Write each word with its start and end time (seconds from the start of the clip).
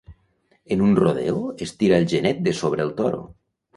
En 0.75 0.81
un 0.85 0.95
rodeo, 0.99 1.43
es 1.67 1.75
tira 1.83 1.99
el 1.99 2.09
genet 2.15 2.43
de 2.49 2.55
sobre 2.63 2.85
el 2.89 2.95
toro. 3.03 3.21